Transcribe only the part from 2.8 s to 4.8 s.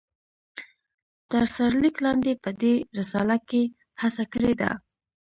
رساله کې هڅه کړي ده